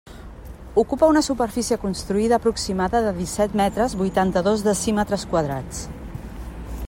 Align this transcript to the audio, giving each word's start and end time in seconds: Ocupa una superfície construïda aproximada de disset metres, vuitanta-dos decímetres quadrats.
Ocupa 0.83 1.09
una 1.11 1.21
superfície 1.27 1.77
construïda 1.83 2.39
aproximada 2.39 3.03
de 3.07 3.13
disset 3.19 3.53
metres, 3.63 3.95
vuitanta-dos 4.01 4.63
decímetres 4.71 5.29
quadrats. 5.35 5.85